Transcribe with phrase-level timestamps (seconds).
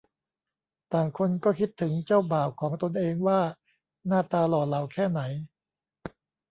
[0.93, 3.39] ต่างคนก็คิดถึงเจ้าบ่าวของตนเองว่า
[4.07, 5.21] หน้าตาหล่อเหลาแค่ไหน